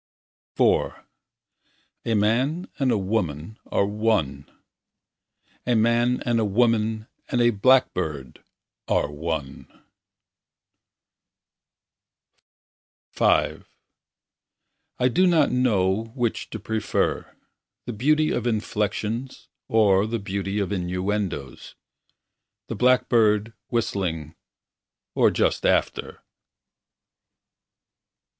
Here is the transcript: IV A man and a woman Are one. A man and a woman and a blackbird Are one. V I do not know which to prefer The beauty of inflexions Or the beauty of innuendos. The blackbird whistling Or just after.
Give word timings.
IV 0.59 0.95
A 2.05 2.13
man 2.15 2.67
and 2.79 2.91
a 2.91 2.97
woman 2.97 3.59
Are 3.67 3.85
one. 3.85 4.49
A 5.67 5.75
man 5.75 6.23
and 6.25 6.39
a 6.39 6.43
woman 6.43 7.05
and 7.29 7.39
a 7.39 7.51
blackbird 7.51 8.43
Are 8.87 9.11
one. 9.11 9.67
V 13.13 13.25
I 14.97 15.07
do 15.07 15.27
not 15.27 15.51
know 15.51 16.05
which 16.15 16.49
to 16.49 16.59
prefer 16.59 17.37
The 17.85 17.93
beauty 17.93 18.31
of 18.31 18.47
inflexions 18.47 19.49
Or 19.67 20.07
the 20.07 20.17
beauty 20.17 20.57
of 20.57 20.71
innuendos. 20.71 21.75
The 22.69 22.75
blackbird 22.75 23.53
whistling 23.69 24.33
Or 25.13 25.29
just 25.29 25.63
after. 25.63 26.23